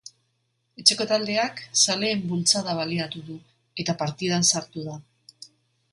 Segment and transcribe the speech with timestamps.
[0.83, 3.39] Etxeko taldeak zaleen bultzada baliatu du,
[3.85, 5.01] eta partidan sartu da.